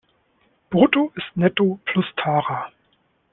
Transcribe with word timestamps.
Brutto 0.71 1.11
ist 1.15 1.27
Netto 1.37 1.79
plus 1.85 2.05
Tara. 2.17 2.71